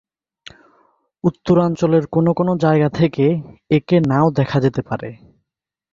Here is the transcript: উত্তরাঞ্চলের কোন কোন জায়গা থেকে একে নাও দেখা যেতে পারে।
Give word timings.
উত্তরাঞ্চলের 1.23 2.03
কোন 2.07 2.25
কোন 2.33 2.49
জায়গা 2.57 2.89
থেকে 2.89 3.25
একে 3.69 3.97
নাও 4.07 4.27
দেখা 4.31 4.57
যেতে 4.59 4.81
পারে। 4.81 5.09